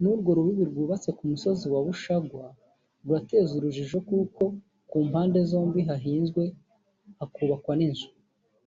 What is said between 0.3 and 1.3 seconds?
rubibi rwubatse ku